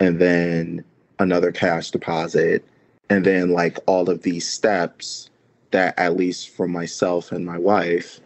and 0.00 0.18
then 0.18 0.84
another 1.18 1.52
cash 1.52 1.90
deposit 1.90 2.64
and 3.10 3.24
then 3.24 3.50
like 3.50 3.78
all 3.86 4.08
of 4.10 4.22
these 4.22 4.48
steps 4.48 5.30
that 5.70 5.98
at 5.98 6.16
least 6.16 6.50
for 6.50 6.66
myself 6.66 7.32
and 7.32 7.44
my 7.44 7.58
wife 7.58 8.20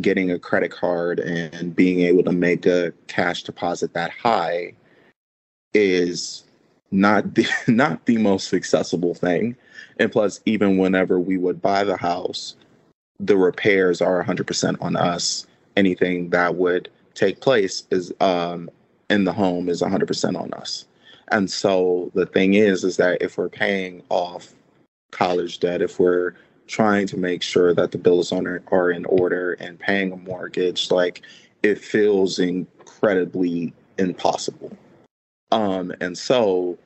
getting 0.00 0.30
a 0.30 0.38
credit 0.38 0.70
card 0.70 1.18
and 1.20 1.74
being 1.74 2.00
able 2.00 2.22
to 2.22 2.32
make 2.32 2.66
a 2.66 2.92
cash 3.08 3.42
deposit 3.42 3.92
that 3.94 4.10
high 4.10 4.72
is 5.74 6.44
not 6.90 7.34
the 7.34 7.46
not 7.66 8.04
the 8.06 8.18
most 8.18 8.52
accessible 8.54 9.14
thing. 9.14 9.56
And 9.98 10.10
plus 10.10 10.40
even 10.46 10.78
whenever 10.78 11.18
we 11.18 11.36
would 11.36 11.60
buy 11.60 11.84
the 11.84 11.96
house 11.96 12.54
the 13.22 13.36
repairs 13.36 14.02
are 14.02 14.22
100% 14.24 14.82
on 14.82 14.96
us. 14.96 15.46
Anything 15.76 16.30
that 16.30 16.56
would 16.56 16.90
take 17.14 17.40
place 17.40 17.84
is 17.90 18.12
um 18.20 18.68
in 19.12 19.24
the 19.24 19.32
home 19.32 19.68
is 19.68 19.82
100% 19.82 20.40
on 20.40 20.52
us. 20.54 20.86
And 21.30 21.50
so 21.50 22.10
the 22.14 22.26
thing 22.26 22.54
is, 22.54 22.82
is 22.82 22.96
that 22.96 23.22
if 23.22 23.38
we're 23.38 23.48
paying 23.48 24.02
off 24.08 24.52
college 25.12 25.60
debt, 25.60 25.82
if 25.82 26.00
we're 26.00 26.34
trying 26.66 27.06
to 27.06 27.16
make 27.16 27.42
sure 27.42 27.74
that 27.74 27.92
the 27.92 27.98
bills 27.98 28.32
are, 28.32 28.62
are 28.72 28.90
in 28.90 29.04
order 29.04 29.52
and 29.54 29.78
paying 29.78 30.12
a 30.12 30.16
mortgage, 30.16 30.90
like 30.90 31.22
it 31.62 31.78
feels 31.78 32.38
incredibly 32.38 33.72
impossible. 33.98 34.76
Um, 35.50 35.92
and 36.00 36.16
so 36.16 36.78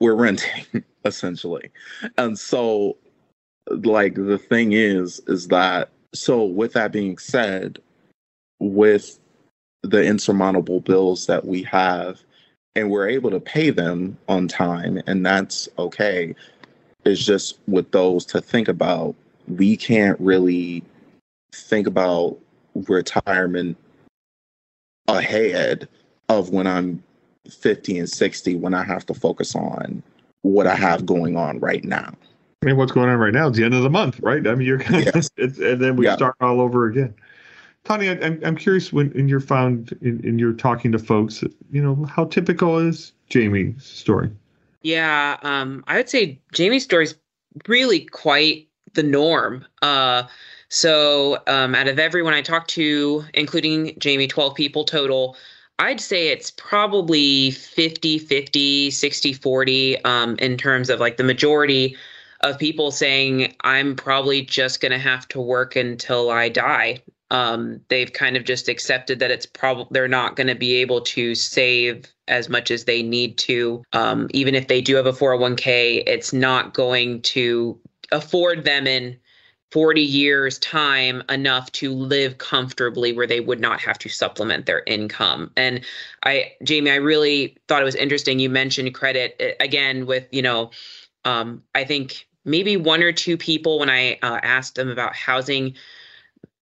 we're 0.00 0.14
renting 0.14 0.66
essentially. 1.04 1.70
And 2.16 2.38
so 2.38 2.96
like 3.70 4.14
the 4.14 4.38
thing 4.38 4.72
is, 4.72 5.20
is 5.28 5.48
that 5.48 5.90
so 6.14 6.44
with 6.44 6.72
that 6.72 6.92
being 6.92 7.18
said, 7.18 7.78
with 8.58 9.18
the 9.82 10.04
insurmountable 10.04 10.80
bills 10.80 11.26
that 11.26 11.44
we 11.44 11.62
have 11.62 12.20
and 12.74 12.90
we're 12.90 13.08
able 13.08 13.30
to 13.30 13.40
pay 13.40 13.70
them 13.70 14.16
on 14.28 14.48
time 14.48 15.00
and 15.06 15.24
that's 15.24 15.68
okay 15.78 16.34
it's 17.04 17.24
just 17.24 17.58
with 17.66 17.90
those 17.92 18.24
to 18.24 18.40
think 18.40 18.68
about 18.68 19.14
we 19.46 19.76
can't 19.76 20.18
really 20.20 20.82
think 21.52 21.86
about 21.86 22.36
retirement 22.88 23.76
ahead 25.06 25.88
of 26.28 26.50
when 26.50 26.66
i'm 26.66 27.02
50 27.48 27.98
and 27.98 28.08
60 28.08 28.56
when 28.56 28.74
i 28.74 28.84
have 28.84 29.06
to 29.06 29.14
focus 29.14 29.54
on 29.54 30.02
what 30.42 30.66
i 30.66 30.74
have 30.74 31.06
going 31.06 31.36
on 31.36 31.58
right 31.60 31.84
now 31.84 32.12
I 32.60 32.66
mean, 32.66 32.76
what's 32.76 32.90
going 32.90 33.08
on 33.08 33.18
right 33.18 33.32
now? 33.32 33.46
It's 33.46 33.56
the 33.56 33.62
end 33.62 33.74
of 33.74 33.84
the 33.84 33.90
month, 33.90 34.18
right? 34.20 34.44
I 34.44 34.56
mean, 34.56 34.66
you're 34.66 34.80
kind 34.80 35.06
of, 35.06 35.14
yes. 35.14 35.30
and 35.36 35.80
then 35.80 35.94
we 35.94 36.06
yeah. 36.06 36.16
start 36.16 36.34
all 36.40 36.60
over 36.60 36.86
again. 36.86 37.14
Tony, 37.88 38.10
I'm, 38.10 38.38
I'm 38.44 38.56
curious 38.56 38.92
when 38.92 39.10
in 39.12 39.30
your 39.30 39.40
found 39.40 39.96
in, 40.02 40.20
in 40.22 40.38
your 40.38 40.52
talking 40.52 40.92
to 40.92 40.98
folks, 40.98 41.42
you 41.70 41.82
know, 41.82 42.04
how 42.04 42.26
typical 42.26 42.76
is 42.76 43.14
Jamie's 43.30 43.82
story? 43.82 44.30
Yeah, 44.82 45.38
um, 45.42 45.84
I 45.86 45.96
would 45.96 46.10
say 46.10 46.38
Jamie's 46.52 46.84
story 46.84 47.04
is 47.04 47.14
really 47.66 48.00
quite 48.00 48.68
the 48.92 49.02
norm. 49.02 49.64
Uh, 49.80 50.24
so 50.68 51.38
um, 51.46 51.74
out 51.74 51.88
of 51.88 51.98
everyone 51.98 52.34
I 52.34 52.42
talked 52.42 52.68
to, 52.72 53.24
including 53.32 53.98
Jamie, 53.98 54.28
12 54.28 54.54
people 54.54 54.84
total, 54.84 55.34
I'd 55.78 55.98
say 55.98 56.28
it's 56.28 56.50
probably 56.50 57.52
50 57.52 58.18
50, 58.18 58.90
60 58.90 59.32
40 59.32 60.04
um, 60.04 60.36
in 60.40 60.58
terms 60.58 60.90
of 60.90 61.00
like 61.00 61.16
the 61.16 61.24
majority 61.24 61.96
of 62.40 62.58
people 62.58 62.90
saying, 62.90 63.56
I'm 63.62 63.96
probably 63.96 64.42
just 64.42 64.82
going 64.82 64.92
to 64.92 64.98
have 64.98 65.26
to 65.28 65.40
work 65.40 65.74
until 65.74 66.28
I 66.28 66.50
die 66.50 67.00
um, 67.30 67.80
they've 67.88 68.12
kind 68.12 68.36
of 68.36 68.44
just 68.44 68.68
accepted 68.68 69.18
that 69.18 69.30
it's 69.30 69.46
probably 69.46 69.86
they're 69.90 70.08
not 70.08 70.36
going 70.36 70.46
to 70.46 70.54
be 70.54 70.74
able 70.76 71.00
to 71.02 71.34
save 71.34 72.06
as 72.26 72.48
much 72.48 72.70
as 72.70 72.84
they 72.84 73.02
need 73.02 73.36
to. 73.38 73.82
Um, 73.92 74.28
even 74.32 74.54
if 74.54 74.68
they 74.68 74.80
do 74.80 74.96
have 74.96 75.06
a 75.06 75.12
401k, 75.12 76.02
it's 76.06 76.32
not 76.32 76.74
going 76.74 77.22
to 77.22 77.78
afford 78.12 78.64
them 78.64 78.86
in 78.86 79.18
40 79.70 80.00
years 80.00 80.58
time 80.60 81.22
enough 81.28 81.70
to 81.72 81.92
live 81.92 82.38
comfortably 82.38 83.12
where 83.12 83.26
they 83.26 83.40
would 83.40 83.60
not 83.60 83.80
have 83.80 83.98
to 83.98 84.08
supplement 84.08 84.64
their 84.64 84.82
income 84.86 85.50
and 85.58 85.84
i 86.24 86.50
jamie 86.62 86.90
i 86.90 86.94
really 86.94 87.54
thought 87.68 87.82
it 87.82 87.84
was 87.84 87.94
interesting 87.94 88.38
you 88.38 88.48
mentioned 88.48 88.94
credit 88.94 89.56
again 89.60 90.06
with 90.06 90.26
you 90.30 90.40
know 90.40 90.70
um, 91.26 91.62
i 91.74 91.84
think 91.84 92.26
maybe 92.46 92.78
one 92.78 93.02
or 93.02 93.12
two 93.12 93.36
people 93.36 93.78
when 93.78 93.90
i 93.90 94.14
uh, 94.22 94.40
asked 94.42 94.76
them 94.76 94.88
about 94.88 95.14
housing 95.14 95.74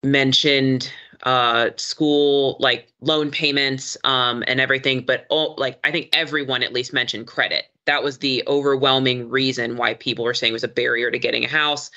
mentioned 0.05 0.91
uh 1.23 1.71
school 1.77 2.57
like 2.61 2.93
loan 3.01 3.31
payments 3.31 3.97
um 4.05 4.45
and 4.47 4.61
everything 4.61 5.01
but 5.01 5.27
all 5.31 5.55
like 5.57 5.79
i 5.85 5.91
think 5.91 6.09
everyone 6.13 6.63
at 6.63 6.73
least 6.73 6.93
mentioned 6.93 7.27
credit. 7.27 7.65
That 7.87 8.03
was 8.03 8.19
the 8.19 8.43
overwhelming 8.47 9.29
reason 9.29 9.77
why 9.77 9.95
people 9.95 10.25
were 10.25 10.35
saying 10.35 10.53
it 10.53 10.55
was 10.55 10.65
a 10.65 10.69
barrier 10.69 11.11
to 11.11 11.19
getting 11.19 11.45
a 11.45 11.49
house 11.49 11.91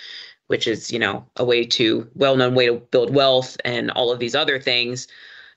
which 0.48 0.68
is 0.68 0.92
you 0.92 1.00
know 1.00 1.26
a 1.36 1.46
way 1.46 1.66
to 1.66 2.10
well-known 2.16 2.56
way 2.56 2.68
to 2.68 2.76
build 2.76 3.14
wealth 3.14 3.58
and 3.66 3.92
all 3.92 4.12
of 4.12 4.20
these 4.20 4.36
other 4.36 4.60
things. 4.60 5.08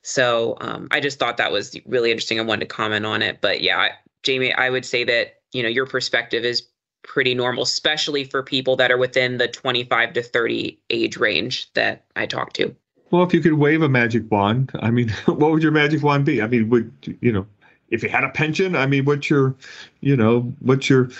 So 0.02 0.56
um, 0.60 0.88
i 0.90 1.00
just 1.00 1.18
thought 1.18 1.36
that 1.36 1.52
was 1.52 1.76
really 1.86 2.10
interesting. 2.10 2.40
I 2.40 2.42
wanted 2.42 2.68
to 2.68 2.74
comment 2.74 3.06
on 3.06 3.22
it 3.22 3.40
but 3.40 3.60
yeah 3.60 3.88
jamie 4.22 4.52
i 4.54 4.68
would 4.70 4.84
say 4.84 5.04
that 5.04 5.40
you 5.52 5.62
know 5.62 5.68
your 5.68 5.86
perspective 5.86 6.44
is 6.44 6.62
pretty 7.10 7.34
normal, 7.34 7.64
especially 7.64 8.22
for 8.22 8.40
people 8.40 8.76
that 8.76 8.92
are 8.92 8.96
within 8.96 9.38
the 9.38 9.48
25 9.48 10.12
to 10.12 10.22
30 10.22 10.78
age 10.90 11.16
range 11.16 11.68
that 11.72 12.04
I 12.14 12.24
talk 12.24 12.52
to. 12.52 12.72
Well, 13.10 13.24
if 13.24 13.34
you 13.34 13.40
could 13.40 13.54
wave 13.54 13.82
a 13.82 13.88
magic 13.88 14.30
wand, 14.30 14.70
I 14.78 14.92
mean, 14.92 15.08
what 15.26 15.50
would 15.50 15.60
your 15.60 15.72
magic 15.72 16.04
wand 16.04 16.24
be? 16.24 16.40
I 16.40 16.46
mean, 16.46 16.68
would 16.68 16.92
you 17.20 17.32
know, 17.32 17.48
if 17.88 18.04
you 18.04 18.08
had 18.08 18.22
a 18.22 18.28
pension, 18.28 18.76
I 18.76 18.86
mean, 18.86 19.06
what's 19.06 19.28
your, 19.28 19.56
you 20.00 20.16
know, 20.16 20.42
what's 20.60 20.88
your, 20.88 21.10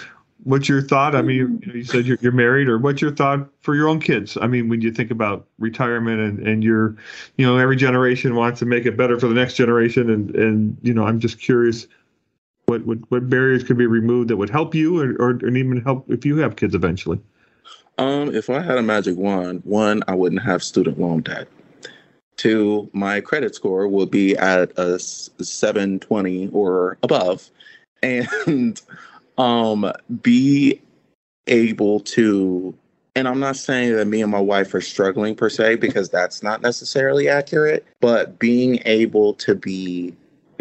what's 0.44 0.68
your 0.68 0.80
thought? 0.80 1.16
I 1.16 1.22
mean, 1.22 1.36
you, 1.36 1.72
you 1.74 1.82
said 1.82 2.06
you're, 2.06 2.18
you're 2.20 2.30
married, 2.30 2.68
or 2.68 2.78
what's 2.78 3.02
your 3.02 3.10
thought 3.10 3.48
for 3.58 3.74
your 3.74 3.88
own 3.88 3.98
kids? 3.98 4.38
I 4.40 4.46
mean, 4.46 4.68
when 4.68 4.80
you 4.82 4.92
think 4.92 5.10
about 5.10 5.48
retirement 5.58 6.20
and 6.20 6.46
and 6.46 6.62
you're, 6.62 6.94
you 7.36 7.44
know, 7.44 7.58
every 7.58 7.74
generation 7.74 8.36
wants 8.36 8.60
to 8.60 8.64
make 8.64 8.86
it 8.86 8.96
better 8.96 9.18
for 9.18 9.26
the 9.26 9.34
next 9.34 9.54
generation, 9.54 10.08
and 10.08 10.36
and 10.36 10.76
you 10.82 10.94
know, 10.94 11.04
I'm 11.04 11.18
just 11.18 11.40
curious 11.40 11.88
what, 12.70 12.86
what, 12.86 12.98
what 13.10 13.28
barriers 13.28 13.64
could 13.64 13.76
be 13.76 13.86
removed 13.86 14.30
that 14.30 14.36
would 14.36 14.48
help 14.48 14.74
you 14.74 15.00
or, 15.00 15.10
or, 15.20 15.30
or 15.42 15.48
even 15.48 15.82
help 15.82 16.08
if 16.08 16.24
you 16.24 16.36
have 16.38 16.54
kids 16.54 16.74
eventually? 16.74 17.20
Um, 17.98 18.32
if 18.34 18.48
I 18.48 18.60
had 18.60 18.78
a 18.78 18.82
magic 18.82 19.16
wand, 19.16 19.62
one, 19.64 20.04
I 20.06 20.14
wouldn't 20.14 20.42
have 20.42 20.62
student 20.62 20.98
loan 20.98 21.22
debt. 21.22 21.48
Two, 22.36 22.88
my 22.92 23.20
credit 23.20 23.54
score 23.54 23.88
would 23.88 24.10
be 24.10 24.36
at 24.36 24.72
a 24.78 24.98
720 24.98 26.48
or 26.52 26.96
above, 27.02 27.50
and 28.02 28.80
um, 29.36 29.92
be 30.22 30.80
able 31.48 32.00
to. 32.00 32.74
And 33.16 33.26
I'm 33.26 33.40
not 33.40 33.56
saying 33.56 33.96
that 33.96 34.06
me 34.06 34.22
and 34.22 34.30
my 34.30 34.40
wife 34.40 34.72
are 34.72 34.80
struggling 34.80 35.34
per 35.34 35.50
se, 35.50 35.74
because 35.76 36.08
that's 36.08 36.42
not 36.42 36.62
necessarily 36.62 37.28
accurate, 37.28 37.84
but 38.00 38.38
being 38.38 38.80
able 38.86 39.34
to 39.34 39.56
be 39.56 40.14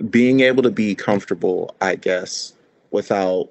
being 0.10 0.42
able 0.42 0.64
to 0.64 0.72
be 0.72 0.96
comfortable, 0.96 1.76
I 1.82 1.96
guess, 1.96 2.54
without 2.92 3.50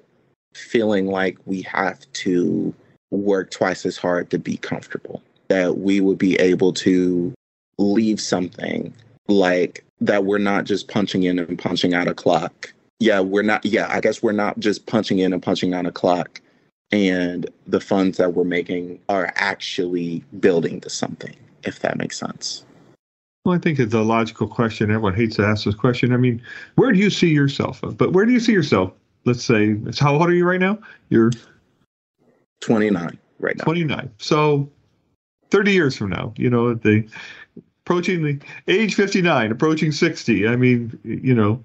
feeling 0.53 1.07
like 1.07 1.37
we 1.45 1.61
have 1.63 1.99
to 2.13 2.73
work 3.11 3.51
twice 3.51 3.85
as 3.85 3.97
hard 3.97 4.29
to 4.31 4.39
be 4.39 4.57
comfortable. 4.57 5.21
That 5.47 5.79
we 5.79 5.99
would 5.99 6.17
be 6.17 6.35
able 6.35 6.73
to 6.73 7.33
leave 7.77 8.21
something 8.21 8.93
like 9.27 9.83
that 10.01 10.25
we're 10.25 10.37
not 10.37 10.65
just 10.65 10.87
punching 10.87 11.23
in 11.23 11.39
and 11.39 11.57
punching 11.57 11.93
out 11.93 12.07
a 12.07 12.13
clock. 12.13 12.71
Yeah, 12.99 13.21
we're 13.21 13.43
not. 13.43 13.65
Yeah, 13.65 13.87
I 13.89 14.01
guess 14.01 14.21
we're 14.21 14.31
not 14.31 14.59
just 14.59 14.85
punching 14.85 15.19
in 15.19 15.33
and 15.33 15.41
punching 15.41 15.73
out 15.73 15.85
a 15.85 15.91
clock. 15.91 16.41
And 16.91 17.49
the 17.67 17.79
funds 17.79 18.17
that 18.17 18.33
we're 18.33 18.43
making 18.43 18.99
are 19.09 19.31
actually 19.35 20.23
building 20.39 20.81
to 20.81 20.89
something, 20.89 21.35
if 21.63 21.79
that 21.79 21.97
makes 21.97 22.17
sense. 22.17 22.65
Well, 23.45 23.55
I 23.55 23.57
think 23.57 23.79
it's 23.79 23.93
a 23.93 24.01
logical 24.01 24.47
question. 24.47 24.91
Everyone 24.91 25.15
hates 25.15 25.37
to 25.37 25.45
ask 25.45 25.65
this 25.65 25.75
question. 25.75 26.13
I 26.13 26.17
mean, 26.17 26.41
where 26.75 26.91
do 26.91 26.99
you 26.99 27.09
see 27.09 27.29
yourself? 27.29 27.81
But 27.81 28.11
where 28.11 28.25
do 28.25 28.31
you 28.31 28.39
see 28.39 28.51
yourself? 28.51 28.91
Let's 29.25 29.43
say, 29.43 29.77
how 29.97 30.13
old 30.13 30.29
are 30.29 30.33
you 30.33 30.45
right 30.45 30.59
now? 30.59 30.79
You're 31.09 31.31
29 32.61 33.17
right 33.39 33.57
now. 33.57 33.63
29. 33.63 34.11
So 34.17 34.69
30 35.51 35.71
years 35.71 35.95
from 35.95 36.09
now, 36.09 36.33
you 36.37 36.49
know, 36.49 36.73
the 36.73 37.07
approaching 37.85 38.23
the 38.23 38.39
age 38.67 38.95
59, 38.95 39.51
approaching 39.51 39.91
60. 39.91 40.47
I 40.47 40.55
mean, 40.55 40.99
you 41.03 41.33
know, 41.33 41.63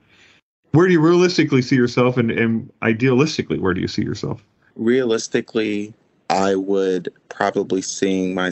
where 0.70 0.86
do 0.86 0.92
you 0.92 1.00
realistically 1.00 1.62
see 1.62 1.76
yourself 1.76 2.16
and, 2.16 2.30
and 2.30 2.72
idealistically, 2.82 3.60
where 3.60 3.74
do 3.74 3.80
you 3.80 3.88
see 3.88 4.02
yourself? 4.02 4.42
Realistically, 4.74 5.92
I 6.30 6.54
would 6.54 7.12
probably 7.28 7.82
seeing 7.82 8.34
my 8.34 8.50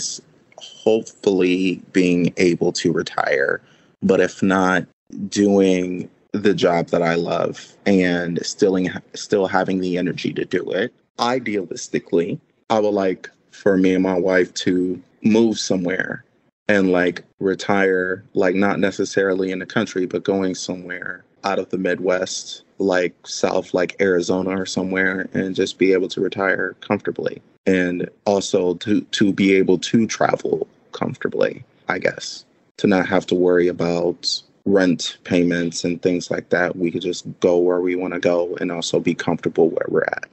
hopefully 0.62 1.82
being 1.92 2.32
able 2.36 2.72
to 2.72 2.92
retire, 2.92 3.60
but 4.02 4.20
if 4.20 4.42
not, 4.42 4.86
doing 5.28 6.08
the 6.32 6.54
job 6.54 6.88
that 6.88 7.02
I 7.02 7.14
love 7.14 7.74
and 7.84 8.44
still 8.44 8.78
still 9.14 9.46
having 9.46 9.80
the 9.80 9.98
energy 9.98 10.32
to 10.32 10.44
do 10.44 10.70
it. 10.70 10.92
Idealistically, 11.18 12.40
I 12.70 12.80
would 12.80 12.94
like 12.94 13.28
for 13.50 13.76
me 13.76 13.94
and 13.94 14.02
my 14.02 14.18
wife 14.18 14.52
to 14.54 15.00
move 15.22 15.58
somewhere 15.58 16.24
and 16.68 16.90
like 16.90 17.22
retire, 17.38 18.24
like 18.34 18.54
not 18.54 18.80
necessarily 18.80 19.52
in 19.52 19.58
the 19.58 19.66
country, 19.66 20.06
but 20.06 20.24
going 20.24 20.54
somewhere 20.54 21.24
out 21.44 21.58
of 21.58 21.68
the 21.70 21.78
Midwest, 21.78 22.62
like 22.78 23.14
South, 23.26 23.74
like 23.74 24.00
Arizona 24.00 24.58
or 24.58 24.66
somewhere, 24.66 25.28
and 25.34 25.54
just 25.54 25.78
be 25.78 25.92
able 25.92 26.08
to 26.08 26.20
retire 26.20 26.76
comfortably. 26.80 27.42
And 27.66 28.08
also 28.24 28.74
to, 28.74 29.02
to 29.02 29.32
be 29.32 29.54
able 29.54 29.78
to 29.78 30.06
travel 30.06 30.66
comfortably, 30.92 31.64
I 31.88 31.98
guess, 31.98 32.44
to 32.78 32.86
not 32.86 33.06
have 33.06 33.26
to 33.26 33.34
worry 33.34 33.68
about 33.68 34.42
rent 34.64 35.18
payments 35.24 35.84
and 35.84 36.00
things 36.00 36.30
like 36.30 36.50
that. 36.50 36.76
We 36.76 36.90
could 36.90 37.02
just 37.02 37.26
go 37.40 37.58
where 37.58 37.80
we 37.80 37.96
want 37.96 38.14
to 38.14 38.20
go 38.20 38.56
and 38.60 38.70
also 38.70 39.00
be 39.00 39.14
comfortable 39.14 39.68
where 39.68 39.86
we're 39.88 40.04
at. 40.04 40.28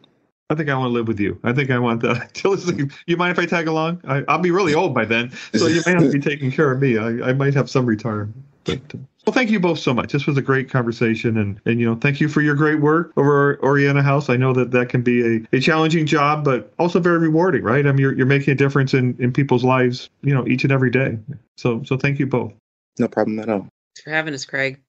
I 0.51 0.55
think 0.55 0.69
I 0.69 0.75
want 0.75 0.89
to 0.89 0.93
live 0.93 1.07
with 1.07 1.19
you. 1.19 1.39
I 1.43 1.53
think 1.53 1.69
I 1.69 1.77
want 1.77 2.01
that. 2.01 2.41
you 3.05 3.17
mind 3.17 3.31
if 3.31 3.39
I 3.39 3.45
tag 3.45 3.67
along? 3.67 4.01
I, 4.03 4.21
will 4.21 4.39
be 4.39 4.49
really 4.49 4.73
old 4.73 4.95
by 4.95 5.05
then, 5.05 5.31
so 5.53 5.67
you 5.67 5.81
may 5.85 5.91
have 5.91 6.01
to 6.01 6.11
be 6.11 6.19
taking 6.29 6.51
care 6.51 6.71
of 6.71 6.81
me. 6.81 6.97
I, 6.97 7.29
I 7.29 7.33
might 7.33 7.53
have 7.53 7.69
some 7.69 7.85
retirement. 7.85 8.35
But, 8.63 8.79
uh, 8.95 8.97
well, 9.25 9.33
thank 9.33 9.49
you 9.49 9.59
both 9.59 9.79
so 9.79 9.93
much. 9.93 10.11
This 10.11 10.25
was 10.25 10.37
a 10.37 10.41
great 10.41 10.69
conversation, 10.69 11.37
and 11.37 11.59
and 11.65 11.79
you 11.79 11.85
know, 11.85 11.95
thank 11.95 12.19
you 12.19 12.29
for 12.29 12.41
your 12.41 12.55
great 12.55 12.79
work 12.79 13.11
over 13.17 13.59
Oriana 13.61 14.01
House. 14.01 14.29
I 14.29 14.37
know 14.37 14.53
that 14.53 14.71
that 14.71 14.89
can 14.89 15.01
be 15.01 15.37
a, 15.37 15.57
a 15.57 15.59
challenging 15.59 16.05
job, 16.05 16.43
but 16.43 16.73
also 16.79 16.99
very 16.99 17.19
rewarding, 17.19 17.63
right? 17.63 17.85
I 17.85 17.91
mean, 17.91 17.99
you're 17.99 18.13
you're 18.13 18.25
making 18.25 18.53
a 18.53 18.55
difference 18.55 18.93
in 18.93 19.15
in 19.19 19.33
people's 19.33 19.63
lives, 19.63 20.09
you 20.21 20.33
know, 20.33 20.47
each 20.47 20.63
and 20.63 20.71
every 20.71 20.89
day. 20.89 21.17
So 21.57 21.83
so 21.83 21.97
thank 21.97 22.17
you 22.17 22.27
both. 22.27 22.53
No 22.97 23.07
problem 23.07 23.39
at 23.39 23.49
all. 23.49 23.59
Thanks 23.59 24.03
for 24.03 24.11
having 24.11 24.33
us, 24.33 24.45
Craig. 24.45 24.79